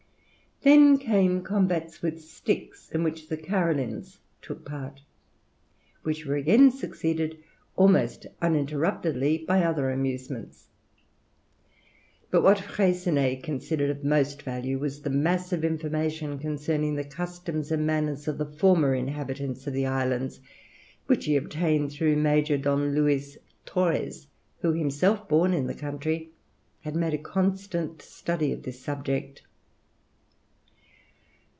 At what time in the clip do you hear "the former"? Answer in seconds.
18.37-18.93